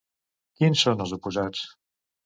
[0.61, 1.65] Quins són els oposats?